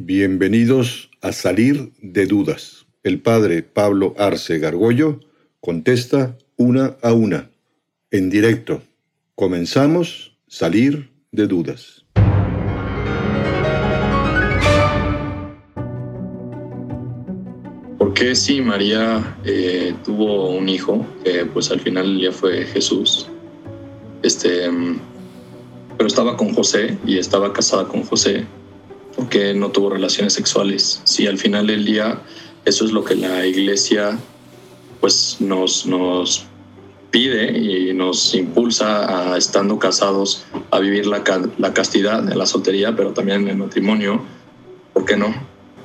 [0.00, 2.86] Bienvenidos a Salir de Dudas.
[3.02, 5.18] El padre Pablo Arce Gargollo
[5.58, 7.50] contesta una a una,
[8.12, 8.80] en directo.
[9.34, 12.04] Comenzamos Salir de Dudas.
[17.98, 23.26] ¿Por qué si María eh, tuvo un hijo, que pues al final ya fue Jesús,
[24.22, 25.00] este, mm,
[25.96, 28.46] pero estaba con José y estaba casada con José,
[29.16, 31.00] porque no tuvo relaciones sexuales.
[31.04, 32.20] Si al final del día
[32.64, 34.18] eso es lo que la iglesia
[35.00, 36.46] pues nos, nos
[37.10, 41.22] pide y nos impulsa a estando casados a vivir la,
[41.58, 44.20] la castidad la soltería, pero también en el matrimonio,
[44.92, 45.34] ¿por qué no?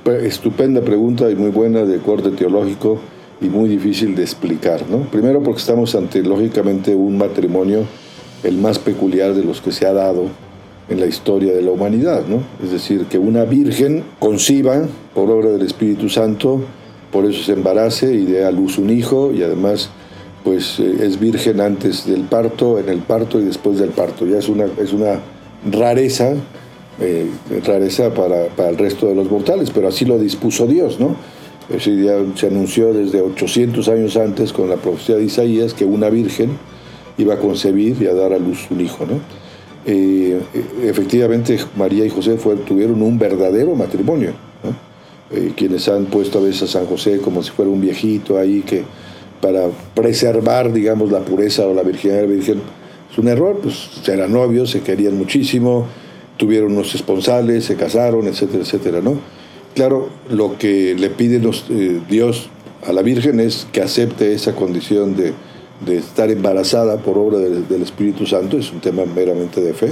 [0.04, 3.00] Pues, estupenda pregunta y muy buena de corte teológico
[3.40, 5.10] y muy difícil de explicar, ¿no?
[5.10, 7.86] Primero porque estamos ante lógicamente un matrimonio
[8.44, 10.28] el más peculiar de los que se ha dado
[10.90, 12.44] en la historia de la humanidad, ¿no?
[12.64, 14.84] Es decir, que una virgen conciba
[15.14, 16.62] por obra del Espíritu Santo,
[17.12, 19.90] por eso se embarace y dé a luz un hijo y además
[20.44, 24.26] pues eh, es virgen antes del parto, en el parto y después del parto.
[24.26, 25.20] Ya es una, es una
[25.72, 26.34] rareza,
[27.00, 27.30] eh,
[27.66, 31.16] rareza para, para, el resto de los mortales, pero así lo dispuso Dios, ¿no?
[31.70, 36.58] Día se anunció desde 800 años antes con la profecía de Isaías que una virgen
[37.18, 39.22] iba a concebir y a dar a luz un hijo, ¿no?
[39.86, 40.40] Eh,
[40.84, 44.32] efectivamente María y José tuvieron un verdadero matrimonio.
[45.32, 48.62] Eh, quienes han puesto a veces a San José como si fuera un viejito ahí
[48.62, 48.84] que
[49.42, 52.62] para preservar, digamos, la pureza o la virginidad de la Virgen,
[53.12, 55.86] es un error, pues eran novios, se querían muchísimo,
[56.38, 59.18] tuvieron unos esponsales, se casaron, etcétera, etcétera, ¿no?
[59.76, 62.50] Claro, lo que le pide eh, Dios
[62.88, 65.34] a la Virgen es que acepte esa condición de,
[65.82, 69.90] de estar embarazada por obra del, Espíritu Santo, es un tema meramente de fe,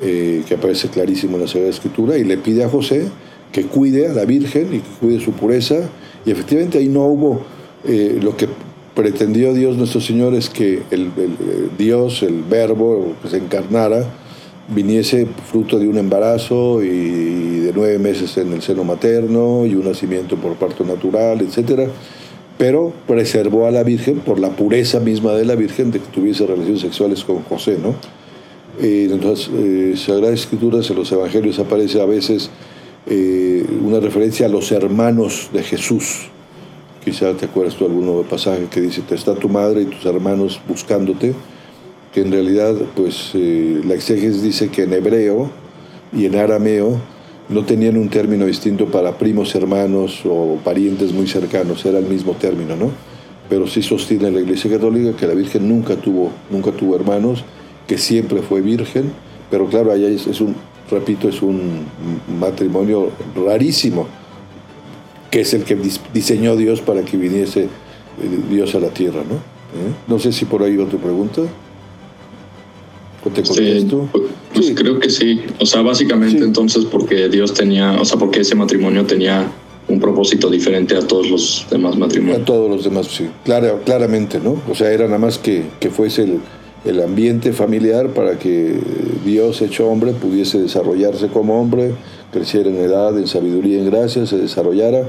[0.00, 3.08] eh, que aparece clarísimo en la Sagrada Escritura, y le pide a José
[3.52, 5.76] que cuide a la Virgen y que cuide su pureza,
[6.24, 7.42] y efectivamente ahí no hubo
[7.84, 8.48] eh, lo que
[8.94, 11.10] pretendió Dios nuestro Señor es que el,
[11.78, 14.04] Dios, el verbo que se encarnara,
[14.68, 19.84] viniese fruto de un embarazo y de nueve meses en el seno materno y un
[19.84, 21.88] nacimiento por parto natural, etcétera
[22.58, 26.46] pero preservó a la Virgen por la pureza misma de la Virgen de que tuviese
[26.46, 27.94] relaciones sexuales con José, ¿no?
[28.80, 32.50] Eh, entonces, eh, Sagrada Escritura, en los Evangelios aparece a veces
[33.06, 36.28] eh, una referencia a los hermanos de Jesús.
[37.04, 40.06] Quizá te acuerdas tú de algún pasaje que dice, te está tu madre y tus
[40.06, 41.34] hermanos buscándote,
[42.14, 45.50] que en realidad, pues, eh, la exégesis dice que en hebreo
[46.12, 47.00] y en arameo
[47.48, 52.32] no tenían un término distinto para primos hermanos o parientes muy cercanos, era el mismo
[52.32, 52.90] término, ¿no?
[53.48, 57.44] Pero sí sostiene la Iglesia Católica que la Virgen nunca tuvo, nunca tuvo hermanos,
[57.86, 59.12] que siempre fue virgen,
[59.50, 60.54] pero claro, allá es, un,
[60.90, 61.84] repito, es un
[62.40, 64.06] matrimonio rarísimo,
[65.30, 65.76] que es el que
[66.14, 67.68] diseñó Dios para que viniese eh,
[68.48, 69.34] Dios a la tierra, ¿no?
[69.34, 69.92] ¿Eh?
[70.06, 71.42] No sé si por ahí otra pregunta.
[73.34, 73.88] ¿Te sí,
[74.54, 75.40] pues, creo que sí.
[75.60, 79.50] O sea, básicamente entonces porque Dios tenía, o sea, porque ese matrimonio tenía
[79.88, 82.42] un propósito diferente a todos los demás matrimonios.
[82.42, 83.28] A todos los demás, sí.
[83.44, 84.60] Claro, claramente, ¿no?
[84.68, 86.40] O sea, era nada más que, que fuese el,
[86.84, 88.78] el ambiente familiar para que
[89.24, 91.94] Dios hecho hombre pudiese desarrollarse como hombre,
[92.32, 95.08] creciera en edad, en sabiduría, en gracia, se desarrollara.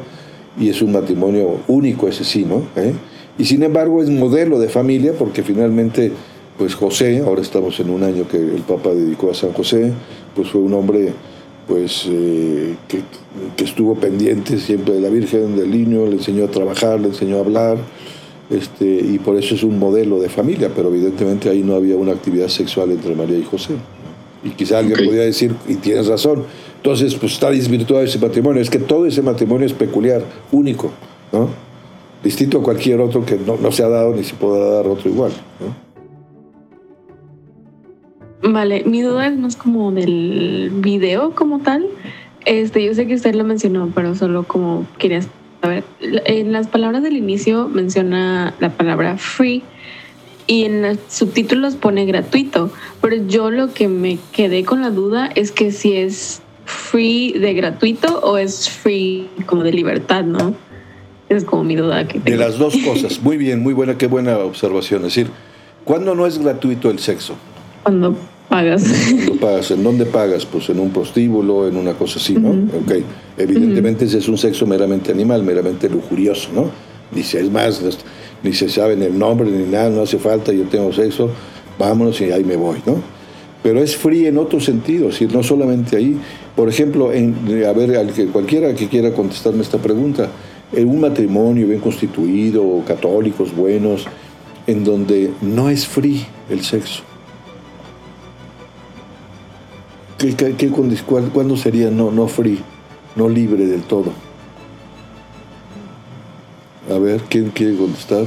[0.59, 2.63] Y es un matrimonio único ese sí, ¿no?
[2.75, 2.93] ¿Eh?
[3.39, 6.11] Y sin embargo es modelo de familia porque finalmente
[6.57, 9.91] pues José, ahora estamos en un año que el Papa dedicó a San José,
[10.35, 11.13] pues fue un hombre
[11.67, 13.01] pues eh, que,
[13.63, 17.39] estuvo pendiente siempre de la Virgen, del niño, le enseñó a trabajar, le enseñó a
[17.39, 17.77] hablar,
[18.49, 22.11] este, y por eso es un modelo de familia, pero evidentemente ahí no había una
[22.11, 23.73] actividad sexual entre María y José.
[24.43, 26.43] Y quizá alguien podría decir, y tienes razón,
[26.75, 30.21] entonces pues está desvirtuado ese matrimonio, es que todo ese matrimonio es peculiar,
[30.51, 30.91] único,
[31.31, 31.47] ¿no?
[32.21, 35.09] distinto a cualquier otro que no, no se ha dado ni se podrá dar otro
[35.09, 35.31] igual.
[35.59, 35.92] ¿no?
[38.43, 41.87] Vale, mi duda es más como del video como tal.
[42.45, 45.21] Este, yo sé que usted lo mencionó, pero solo como quería
[45.61, 45.85] saber.
[46.01, 49.63] En las palabras del inicio menciona la palabra free
[50.45, 52.69] y en los subtítulos pone gratuito,
[53.01, 57.53] pero yo lo que me quedé con la duda es que si es free de
[57.53, 60.53] gratuito o es free como de libertad, ¿no?
[61.29, 63.21] Es como mi duda que De las dos cosas.
[63.21, 65.05] Muy bien, muy buena, qué buena observación.
[65.05, 65.27] Es decir,
[65.85, 67.35] ¿cuándo no es gratuito el sexo?
[67.83, 68.17] Cuando
[68.53, 68.83] pagas.
[69.41, 69.71] pagas.
[69.71, 70.45] ¿En dónde pagas?
[70.45, 72.49] Pues en un prostíbulo, en una cosa así, ¿no?
[72.49, 72.93] Ok.
[73.37, 76.69] Evidentemente ese es un sexo meramente animal, meramente lujurioso, ¿no?
[77.11, 77.81] Ni se, es más,
[78.43, 81.29] ni se sabe el nombre ni nada, no hace falta, yo tengo sexo,
[81.77, 83.13] vámonos y ahí me voy, ¿no?
[83.63, 86.17] pero es free en otro sentido, es no solamente ahí.
[86.53, 87.33] Por ejemplo, en,
[87.65, 90.29] a ver, al que, cualquiera que quiera contestarme esta pregunta,
[90.73, 94.05] en un matrimonio bien constituido, católicos buenos,
[94.67, 97.03] en donde no es free el sexo.
[100.23, 102.59] ¿Qué, qué, ¿Cuándo sería no, no free,
[103.17, 104.13] no libre del todo?
[106.89, 108.23] A ver, ¿quién quiere contestar?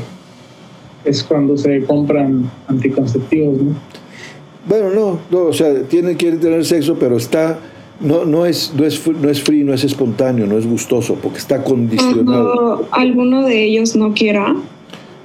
[1.07, 3.73] Es cuando se compran anticonceptivos, ¿no?
[4.69, 7.61] Bueno, no, no, o sea, tiene, quiere tener sexo, pero está,
[8.01, 11.39] no, no, es, no, es, no es free, no es espontáneo, no es gustoso, porque
[11.39, 12.87] está condicionado.
[12.91, 14.55] alguno de ellos no quiera.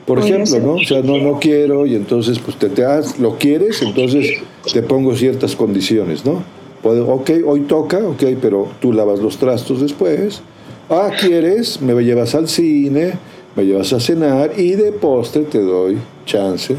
[0.05, 0.73] Por ejemplo, ¿no?
[0.75, 4.41] O sea, no, no quiero y entonces pues te, te das, lo quieres, entonces
[4.71, 6.60] te pongo ciertas condiciones, ¿no?
[6.81, 10.41] Puedo, ok, hoy toca, ok, pero tú lavas los trastos después.
[10.89, 13.13] Ah, quieres, me llevas al cine,
[13.55, 16.75] me llevas a cenar y de postre te doy chance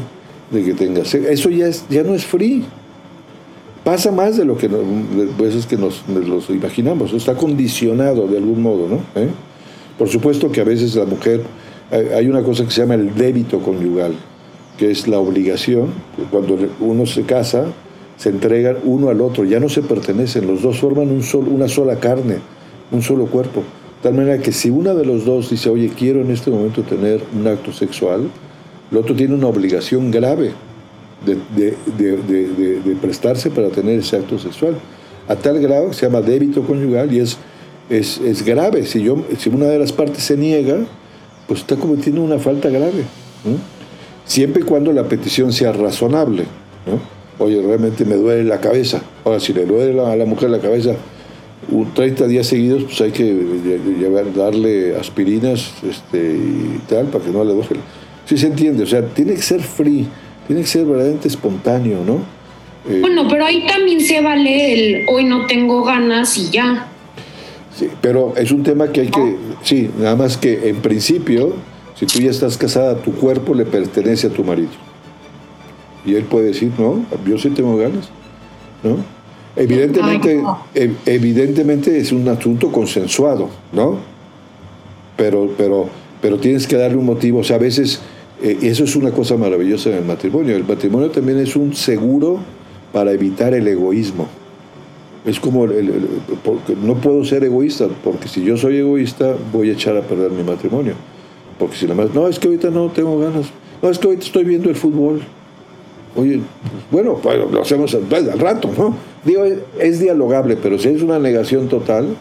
[0.51, 1.13] de que tengas.
[1.15, 2.63] Eso ya, es, ya no es free.
[3.83, 4.69] Pasa más de lo que
[5.37, 7.11] veces que nos, los imaginamos.
[7.13, 8.95] Está condicionado de algún modo, ¿no?
[9.21, 9.27] ¿Eh?
[9.97, 11.41] Por supuesto que a veces la mujer.
[12.15, 14.13] Hay una cosa que se llama el débito conyugal,
[14.77, 15.89] que es la obligación.
[16.31, 17.65] Cuando uno se casa,
[18.17, 21.97] se entregan uno al otro, ya no se pertenecen, los dos forman un una sola
[21.97, 22.37] carne,
[22.91, 23.61] un solo cuerpo.
[23.61, 26.83] De tal manera que si una de los dos dice, oye, quiero en este momento
[26.83, 28.29] tener un acto sexual,
[28.91, 30.51] el otro tiene una obligación grave
[31.25, 34.75] de, prestarse para tener ese acto sexual.
[35.27, 37.37] A tal grado que se llama débito conyugal y es,
[37.89, 38.85] es, grave.
[38.85, 40.79] Si, yo, si una de las partes se niega,
[41.47, 43.03] pues está cometiendo una falta grave.
[44.25, 46.43] Siempre y cuando la petición sea razonable.
[47.39, 49.01] Oye, realmente me duele la cabeza.
[49.25, 50.95] Ahora, si le duele a la mujer la cabeza
[51.93, 53.23] 30 días seguidos, pues hay que
[53.99, 57.79] llevar, darle aspirinas este, y tal para que no le duele
[58.25, 60.07] Sí se entiende, o sea, tiene que ser free,
[60.47, 62.19] tiene que ser verdaderamente espontáneo, ¿no?
[62.89, 66.87] Eh, bueno, pero ahí también se vale el hoy no tengo ganas y ya.
[67.77, 71.53] Sí, pero es un tema que hay que, sí, nada más que en principio,
[71.95, 74.69] si tú ya estás casada, tu cuerpo le pertenece a tu marido.
[76.05, 78.09] Y él puede decir, no, yo sí tengo ganas,
[78.83, 78.97] ¿no?
[79.55, 80.43] Evidentemente,
[81.05, 83.97] evidentemente es un asunto consensuado, ¿no?
[85.15, 85.87] Pero, pero,
[86.21, 87.39] pero tienes que darle un motivo.
[87.39, 88.01] O sea, a veces
[88.41, 90.55] eh, eso es una cosa maravillosa en el matrimonio.
[90.55, 92.39] El matrimonio también es un seguro
[92.91, 94.27] para evitar el egoísmo.
[95.23, 95.65] Es como,
[96.43, 100.31] porque no puedo ser egoísta, porque si yo soy egoísta voy a echar a perder
[100.31, 100.95] mi matrimonio.
[101.57, 103.45] Porque si la más, no, es que ahorita no tengo ganas,
[103.81, 105.21] no, es que ahorita estoy viendo el fútbol.
[106.15, 106.41] Oye,
[106.91, 108.95] bueno, pues lo hacemos al, al rato, ¿no?
[109.25, 109.45] Digo,
[109.79, 112.15] es dialogable, pero si es una negación total,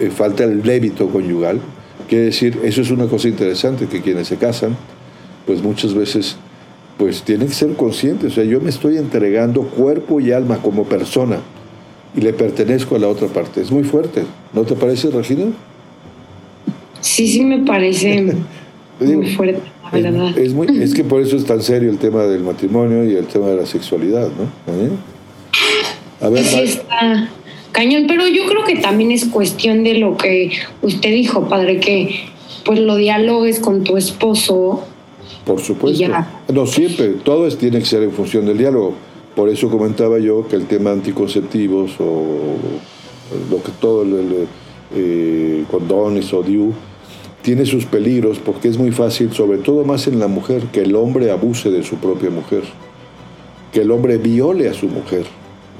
[0.00, 1.60] eh, falta el débito conyugal,
[2.08, 4.76] quiere decir, eso es una cosa interesante, que quienes se casan,
[5.46, 6.36] pues muchas veces
[6.98, 8.32] pues tienen que ser conscientes.
[8.32, 11.38] O sea, yo me estoy entregando cuerpo y alma como persona
[12.14, 13.60] y le pertenezco a la otra parte.
[13.60, 14.22] Es muy fuerte.
[14.52, 15.46] ¿No te parece, Regina?
[17.00, 18.34] Sí, sí me parece
[19.04, 20.38] muy fuerte, la verdad.
[20.38, 23.26] Es, muy, es, que por eso es tan serio el tema del matrimonio y el
[23.26, 24.72] tema de la sexualidad, ¿no?
[24.72, 24.90] ¿Eh?
[26.20, 27.28] A ver, sí está
[27.72, 30.52] cañón, pero yo creo que también es cuestión de lo que
[30.82, 32.26] usted dijo, padre, que
[32.64, 34.84] pues lo dialogues con tu esposo
[35.44, 36.04] por supuesto.
[36.52, 38.94] No, siempre, todo es, tiene que ser en función del diálogo.
[39.34, 42.56] Por eso comentaba yo que el tema anticonceptivos o
[43.50, 44.46] lo que todo el,
[44.94, 46.72] eh, condones o DIU
[47.42, 50.94] tiene sus peligros porque es muy fácil, sobre todo más en la mujer, que el
[50.94, 52.62] hombre abuse de su propia mujer,
[53.72, 55.26] que el hombre viole a su mujer.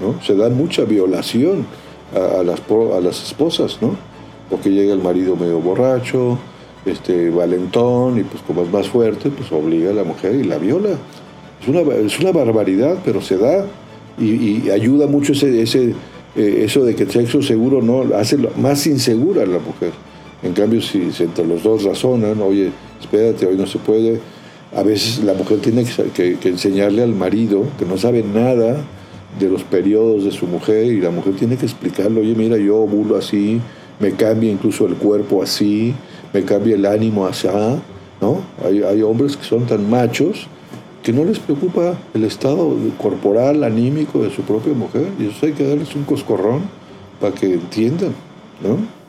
[0.01, 0.21] ¿no?
[0.23, 1.65] Se da mucha violación
[2.15, 3.97] a, las, a las esposas, ¿no?
[4.51, 6.39] porque llega el marido medio borracho,
[6.85, 10.59] este, valentón y pues como es más fuerte, pues obliga a la mujer y la
[10.59, 10.91] viola.
[11.63, 13.65] Es una, es una barbaridad, pero se da
[14.19, 15.95] y, ayuda mucho ese, ese,
[16.37, 19.93] eh, eso de que el sexo seguro no hace más insegura a la mujer.
[20.43, 22.71] En cambio, si, entre los dos razonan, oye,
[23.01, 24.21] espérate, hoy no se puede,
[24.75, 28.77] a veces la mujer tiene que, enseñarle al marido, que no sabe nada
[29.39, 32.79] de los periodos de su mujer, y la mujer tiene que explicarle, oye, mira, yo
[32.79, 33.61] ovulo así,
[34.01, 35.95] me cambia incluso el cuerpo así,
[36.33, 37.53] me cambia el ánimo hacia,
[38.21, 38.43] ¿no?
[38.65, 40.49] Hay, hay hombres que son tan machos
[41.03, 45.53] que no les preocupa el estado corporal, anímico de su propia mujer, y eso hay
[45.53, 46.63] que darles un coscorrón
[47.21, 48.13] para que entiendan,
[48.63, 49.02] ¿no?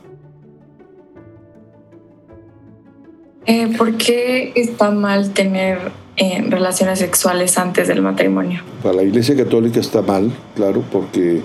[3.45, 8.61] Eh, ¿Por qué está mal tener eh, relaciones sexuales antes del matrimonio?
[8.81, 11.41] Para la Iglesia Católica está mal, claro, porque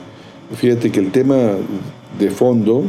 [0.57, 1.37] fíjate que el tema
[2.19, 2.85] de fondo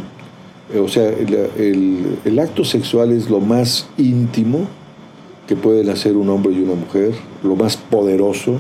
[0.78, 4.68] o sea, el, acto sexual es lo más íntimo
[5.48, 7.12] que pueden hacer un hombre y una mujer,
[7.44, 8.58] lo más poderoso,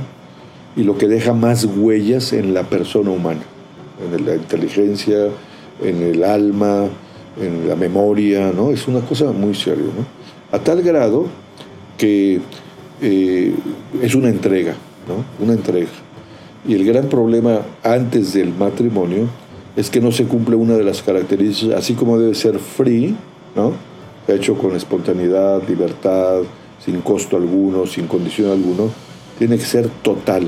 [0.76, 3.42] y lo que deja más huellas en la persona humana,
[4.12, 5.28] en la inteligencia,
[5.84, 6.88] en el alma,
[7.40, 8.72] en la memoria, ¿no?
[8.72, 10.19] Es una cosa muy seria, ¿no?
[10.52, 11.28] A tal grado
[11.98, 12.40] que
[13.02, 13.54] eh,
[14.02, 14.76] es una entrega,
[15.08, 15.44] ¿no?
[15.44, 15.90] Una entrega.
[16.68, 19.28] Y el gran problema antes del matrimonio
[19.76, 23.16] es que no se cumple una de las características, así como debe ser free,
[23.56, 23.74] ¿no?
[24.28, 26.42] hecho con espontaneidad, libertad,
[26.84, 28.90] sin costo alguno, sin condición alguno,
[29.38, 30.44] tiene que ser total.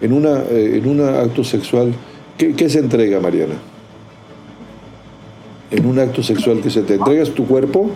[0.00, 1.92] Eh, en un acto sexual,
[2.36, 3.54] ¿qué, se entrega, Mariana?
[5.70, 7.90] En un acto sexual, ¿qué se te entregas tu cuerpo?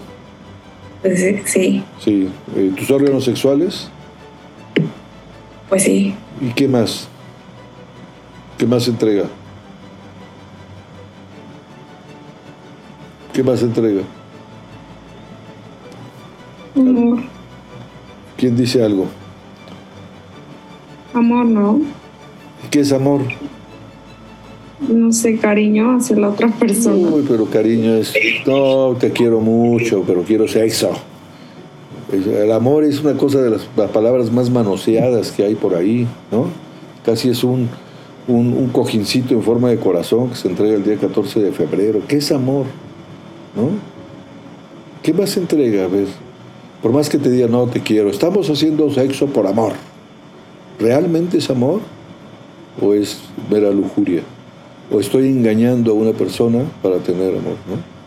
[1.03, 1.83] Pues sí.
[1.99, 2.29] Sí.
[2.57, 3.89] Eh, ¿Tus órganos sexuales?
[5.69, 6.15] Pues sí.
[6.41, 7.09] ¿Y qué más?
[8.59, 9.25] ¿Qué más entrega?
[13.33, 14.03] ¿Qué más entrega?
[16.77, 17.21] Amor.
[18.37, 19.07] ¿Quién dice algo?
[21.15, 21.81] Amor, ¿no?
[22.71, 23.23] ¿Qué es amor?
[24.89, 27.09] No sé, cariño hacia la otra persona.
[27.11, 28.15] Uy, pero cariño es,
[28.47, 30.91] no, te quiero mucho, pero quiero sexo.
[32.13, 36.47] El amor es una cosa de las, palabras más manoseadas que hay por ahí, ¿no?
[37.05, 37.69] Casi es un,
[38.27, 42.01] un, cojincito en forma de corazón que se entrega el día 14 de febrero.
[42.09, 42.67] ¿Qué es amor?
[43.55, 43.69] ¿No?
[45.03, 45.85] ¿Qué más se entrega?
[45.85, 46.07] A ver,
[46.83, 49.75] por más que te diga no te quiero, estamos haciendo sexo por amor.
[50.81, 51.81] ¿Realmente es amor?
[52.81, 53.21] ¿O es
[53.51, 54.23] mera lujuria?
[54.91, 57.57] ¿O estoy engañando a una persona para tener amor?
[57.69, 58.01] ¿no?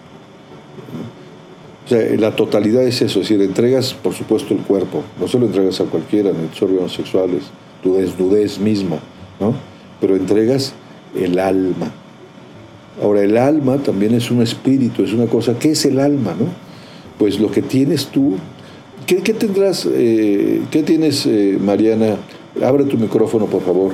[1.86, 5.48] O sea, la totalidad es eso, es decir, entregas, por supuesto, el cuerpo, no solo
[5.48, 7.44] entregas a cualquiera, ni tus órganos sexuales,
[7.82, 9.00] tu desnudez misma,
[9.40, 9.54] ¿no?
[10.00, 10.74] Pero entregas
[11.14, 11.92] el alma.
[13.02, 15.58] Ahora, el alma también es un espíritu, es una cosa.
[15.60, 16.46] ¿Qué es el alma, no?
[17.18, 18.36] Pues lo que tienes tú.
[19.06, 22.18] ¿Qué, tendrás, eh, qué tienes, eh, Mariana?
[22.64, 23.94] Abre tu micrófono, por favor.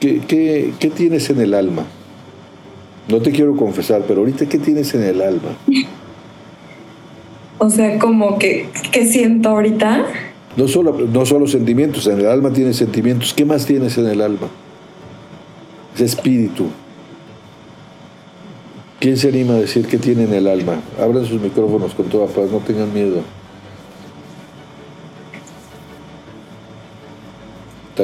[0.00, 1.84] ¿Qué, tienes en el alma?
[3.08, 5.56] No te quiero confesar, pero ahorita, ¿qué tienes en el alma?
[7.58, 10.06] O sea, como que, ¿qué siento ahorita?
[10.56, 13.34] No solo, no solo sentimientos, en el alma tienes sentimientos.
[13.34, 14.48] ¿Qué más tienes en el alma?
[15.94, 16.66] Es espíritu.
[19.00, 20.80] ¿Quién se anima a decir qué tiene en el alma?
[21.00, 23.22] Abran sus micrófonos con toda paz, no tengan miedo.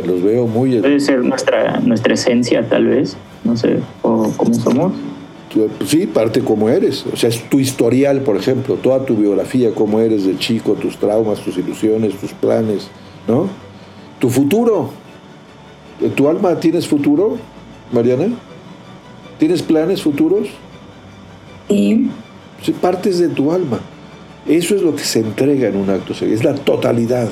[0.00, 0.80] Los veo muy...
[0.80, 4.92] Puede ser nuestra, nuestra esencia, tal vez, no sé, o cómo somos
[5.86, 7.04] sí, parte como eres.
[7.12, 10.96] O sea, es tu historial, por ejemplo, toda tu biografía, cómo eres de chico, tus
[10.96, 12.88] traumas, tus ilusiones, tus planes,
[13.26, 13.48] ¿no?
[14.18, 14.90] Tu futuro.
[16.14, 17.36] ¿Tu alma tienes futuro,
[17.92, 18.28] Mariana?
[19.38, 20.48] ¿Tienes planes futuros?
[21.68, 22.10] Sí.
[22.62, 22.72] sí.
[22.72, 23.80] Partes de tu alma.
[24.46, 27.28] Eso es lo que se entrega en un acto es la totalidad.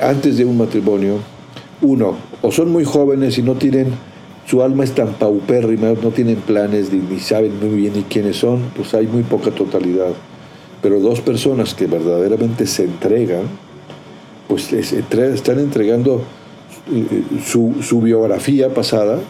[0.00, 1.18] Antes de un matrimonio,
[1.80, 3.88] uno, o son muy jóvenes y no tienen
[4.46, 8.92] su alma es tan paupérrima, no tienen planes ni, saben muy bien quiénes son, pues
[8.94, 10.12] hay muy poca totalidad.
[10.82, 13.42] Pero dos personas que verdaderamente se entregan,
[14.48, 16.22] pues están entregando
[16.92, 19.20] eh, su, su biografía pasada,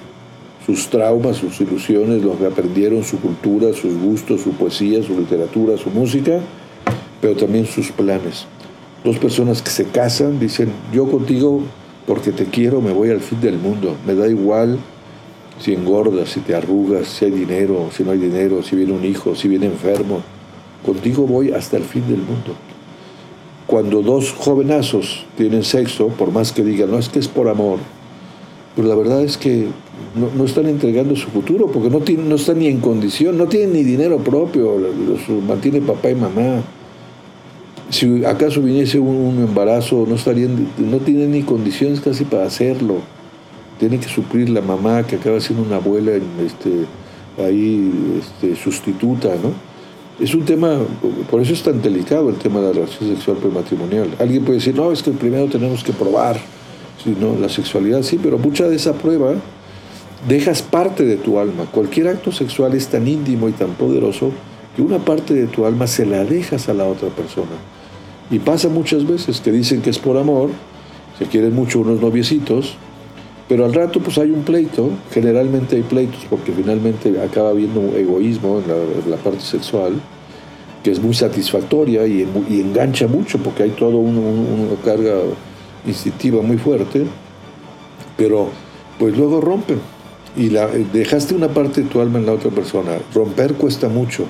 [0.65, 5.77] sus traumas, sus ilusiones, lo que aprendieron, su cultura, sus gustos, su poesía, su literatura,
[5.77, 6.41] su música,
[7.21, 8.47] pero también sus planes.
[9.05, 11.63] Dos personas que se casan dicen, yo contigo
[12.07, 14.79] porque te quiero me voy al fin del mundo, me da igual
[15.59, 19.05] si engordas, si te arrugas, si hay dinero, si no hay dinero, si viene un
[19.05, 20.21] hijo, si viene enfermo.
[20.85, 22.55] Contigo voy hasta el fin del mundo.
[23.67, 27.79] Cuando dos jovenazos tienen sexo, por más que digan, no es que es por amor,
[28.75, 29.69] pero la verdad es que
[30.15, 33.73] no, están entregando su futuro porque no, tienen, no están ni en condición, no tienen
[33.73, 36.63] ni dinero propio, los mantiene papá y mamá.
[37.93, 42.97] Si acaso viniese un, embarazo, no, estarían, no tienen ni condiciones casi para hacerlo
[43.83, 46.87] tiene que suplir la mamá que acaba siendo una abuela este,
[47.45, 49.53] ahí este, sustituta, ¿no?
[50.25, 50.79] Es un tema,
[51.29, 54.11] por eso es tan delicado el tema de la relación sexual prematrimonial.
[54.21, 56.37] Alguien puede decir, no, es que primero tenemos que probar
[57.21, 57.37] ¿no?
[57.41, 59.35] la sexualidad, sí, pero mucha de esa prueba
[60.29, 61.65] dejas parte de tu alma.
[61.65, 64.31] Cualquier acto sexual es tan íntimo y tan poderoso
[64.77, 67.51] que una parte de tu alma se la dejas a la otra persona.
[68.33, 70.49] Y pasa muchas veces que dicen que es por amor,
[71.19, 72.77] se quieren mucho unos noviecitos,
[73.47, 77.95] pero al rato pues hay un pleito, generalmente hay pleitos porque finalmente acaba habiendo un
[77.95, 80.01] egoísmo en la, parte sexual,
[80.83, 85.17] que es muy satisfactoria y, engancha mucho porque hay todo una carga
[85.87, 87.05] instintiva muy fuerte,
[88.17, 88.49] pero
[88.99, 89.79] pues luego rompen.
[90.39, 92.93] Y la, dejaste una parte de tu alma en la otra persona.
[93.13, 94.25] Romper cuesta mucho,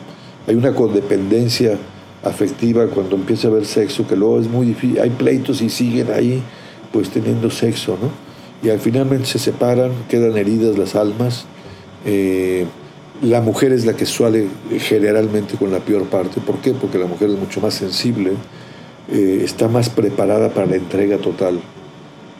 [0.49, 1.78] hay una codependencia
[2.25, 6.11] afectiva cuando empieza a haber sexo que luego es muy difícil, hay pleitos y siguen
[6.12, 6.43] ahí
[6.93, 8.11] pues teniendo sexo, ¿no?
[8.62, 11.47] Y al finalmente se separan, quedan heridas las almas.
[12.05, 12.64] Eh,
[13.23, 14.47] la mujer es la que suele
[14.79, 16.41] generalmente con la peor parte.
[16.41, 16.73] ¿Por qué?
[16.73, 18.33] Porque la mujer es mucho más sensible,
[19.11, 21.61] eh, está más preparada para la entrega total.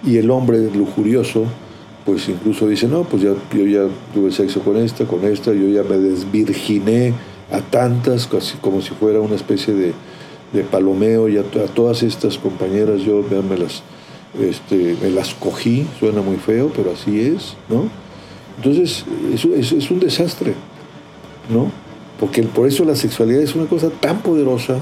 [0.05, 1.45] Y el hombre lujurioso,
[2.05, 5.69] pues incluso dice, no, pues ya, yo ya tuve sexo con esta, con esta, yo
[5.69, 7.15] ya me desvirginé
[7.53, 9.93] a tantas, casi como si fuera una especie de,
[10.53, 11.43] de palomeo, y a,
[11.75, 13.83] todas estas compañeras yo me las,
[14.41, 17.89] este, me las cogí, suena muy feo, pero así es, ¿no?
[18.57, 20.55] Entonces, es, es un desastre,
[21.51, 21.71] ¿no?
[22.19, 24.79] Porque por eso la sexualidad es una cosa tan poderosa,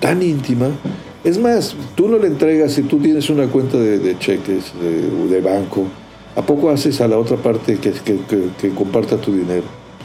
[0.00, 0.70] tan íntima,
[1.22, 5.84] es más, tú no le entregas, si tú tienes una cuenta de, cheques, de, banco,
[6.34, 9.64] ¿a poco haces a la otra parte que, que, comparta tu dinero?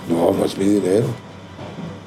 [0.10, 1.06] No, no es mi dinero.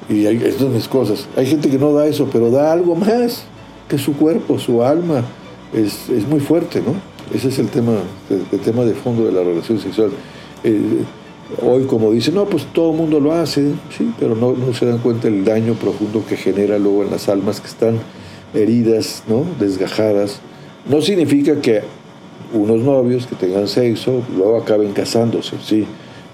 [0.09, 1.27] Y hay estas cosas.
[1.37, 3.43] Hay gente que no da eso, pero da algo más
[3.87, 5.23] que su cuerpo, su alma.
[5.73, 6.95] Es, muy fuerte, ¿no?
[7.33, 7.93] Ese es el tema,
[8.29, 10.09] el, tema de fondo de la relación sexual.
[10.63, 11.03] Eh,
[11.61, 14.87] hoy, como dicen, no, pues todo el mundo lo hace, sí, pero no, no se
[14.87, 17.99] dan cuenta del daño profundo que genera luego en las almas que están
[18.55, 19.45] heridas, ¿no?
[19.59, 20.39] desgajadas,
[20.89, 21.81] no significa que
[22.53, 25.85] unos novios que tengan sexo luego acaben casándose, sí.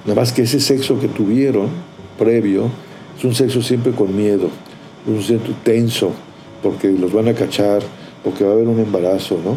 [0.06, 1.68] Nada más que ese sexo que tuvieron
[2.18, 2.70] previo
[3.18, 4.50] es un sexo siempre con miedo,
[5.08, 6.12] un sexo tenso,
[6.62, 7.82] porque los van a cachar,
[8.24, 9.56] porque va a haber un embarazo, ¿no?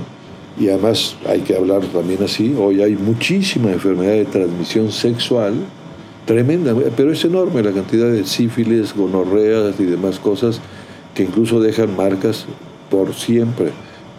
[0.62, 5.54] Y además hay que hablar también así, hoy hay muchísima enfermedad de transmisión sexual,
[6.26, 10.60] tremenda, pero es enorme la cantidad de sífilis, gonorreas y demás cosas
[11.14, 12.44] que incluso dejan marcas
[12.90, 13.70] por siempre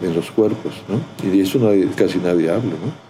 [0.02, 1.00] en los cuerpos, ¿no?
[1.26, 1.60] Y de eso
[1.96, 3.09] casi nadie habla, ¿no?